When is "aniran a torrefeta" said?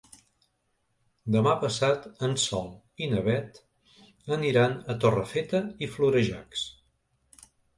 4.41-5.63